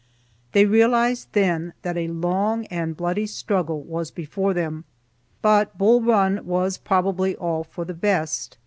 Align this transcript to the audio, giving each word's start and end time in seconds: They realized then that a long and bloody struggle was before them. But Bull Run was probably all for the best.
They 0.53 0.65
realized 0.65 1.27
then 1.33 1.73
that 1.83 1.95
a 1.95 2.07
long 2.07 2.65
and 2.71 2.97
bloody 2.97 3.27
struggle 3.27 3.83
was 3.83 4.09
before 4.09 4.51
them. 4.51 4.83
But 5.43 5.77
Bull 5.77 6.01
Run 6.01 6.43
was 6.43 6.79
probably 6.79 7.35
all 7.35 7.63
for 7.63 7.85
the 7.85 7.93
best. 7.93 8.57